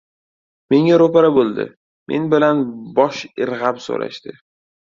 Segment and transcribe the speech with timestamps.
[0.73, 1.67] Menga ro‘para bo‘ldi.
[2.13, 2.65] Men bilan
[3.01, 4.39] bosh irg‘ab so‘rashdi.